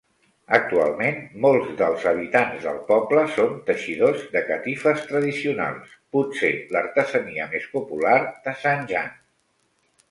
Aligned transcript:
Actualment, 0.57 1.19
molts 1.43 1.75
dels 1.81 2.05
habitants 2.11 2.63
del 2.69 2.79
poble 2.87 3.25
són 3.35 3.53
teixidors 3.69 4.25
de 4.37 4.43
catifes 4.49 5.05
tradicionals, 5.11 5.93
potser 6.19 6.53
l'artesania 6.77 7.51
més 7.55 7.71
popular 7.79 8.17
de 8.49 8.59
Zanjan. 8.67 9.17